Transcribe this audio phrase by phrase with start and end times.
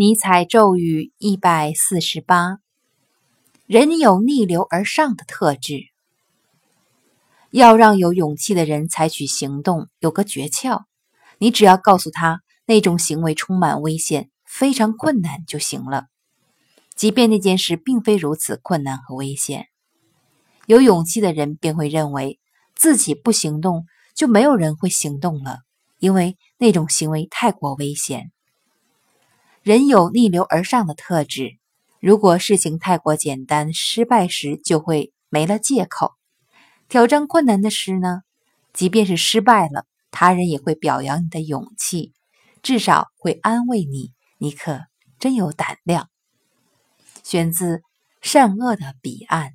[0.00, 2.56] 尼采咒语一百四十八：
[3.66, 5.90] 人有逆流而上的特质。
[7.50, 10.84] 要让有勇气的人采取行动，有个诀窍：
[11.36, 16.06] 你只要告诉他那种行为充满危险、非常困难就行了，
[16.94, 19.66] 即便那件事并非如此困难和危险。
[20.64, 22.40] 有勇气的人便会认为
[22.74, 25.58] 自己不行动，就没有人会行动了，
[25.98, 28.32] 因为那种行为太过危险。
[29.62, 31.58] 人有逆流而上的特质，
[32.00, 36.14] 如果事情太过简单，失败时就会没了借口。
[36.88, 38.22] 挑战困难的事呢，
[38.72, 42.14] 即便是失败了，他人也会表扬你的勇气，
[42.62, 44.86] 至少会安慰你，你可
[45.18, 46.08] 真有胆量。
[47.22, 47.76] 选自
[48.22, 49.48] 《善恶的彼岸》。